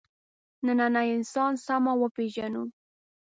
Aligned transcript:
نننی 0.65 1.07
انسان 1.17 1.51
سمه 1.65 1.93
وپېژنو. 1.97 2.63